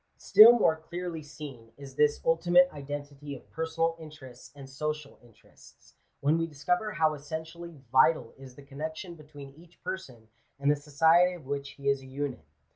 [0.17, 6.39] Still more clearly seen is this ultimate identity of personal interests and social interests, when
[6.39, 11.45] we discover how essentially vital is the connection between each person and the society of
[11.45, 12.47] which he is a unit.